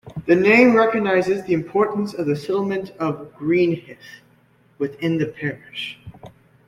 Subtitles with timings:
[0.25, 3.99] The name recognises the importance of the settlement of Greenhithe
[4.79, 5.99] within the parish.